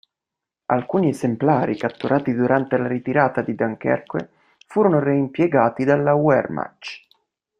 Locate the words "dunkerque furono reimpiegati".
3.53-5.83